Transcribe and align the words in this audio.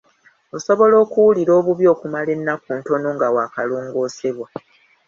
Osobola 0.57 0.95
okuwulira 1.03 1.51
obubi 1.59 1.85
okumala 1.93 2.29
ennaku 2.35 2.69
ntono 2.77 3.07
nga 3.15 3.27
waakalongoosebwa. 3.35 4.47